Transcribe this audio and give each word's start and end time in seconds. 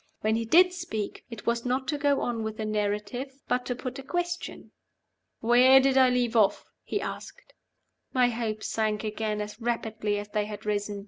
When 0.21 0.35
he 0.35 0.45
did 0.45 0.73
speak, 0.73 1.25
it 1.29 1.45
was 1.45 1.63
not 1.63 1.87
to 1.89 1.97
go 1.99 2.21
on 2.21 2.41
with 2.41 2.57
the 2.57 2.65
narrative, 2.65 3.39
but 3.47 3.67
to 3.67 3.75
put 3.75 3.99
a 3.99 4.01
question. 4.03 4.71
"Where 5.41 5.79
did 5.79 5.95
I 5.95 6.09
leave 6.09 6.35
off?" 6.35 6.65
he 6.83 6.99
asked. 6.99 7.53
My 8.11 8.27
hopes 8.29 8.65
sank 8.67 9.03
again 9.03 9.41
as 9.41 9.61
rapidly 9.61 10.17
as 10.17 10.29
they 10.29 10.45
had 10.45 10.65
risen. 10.65 10.99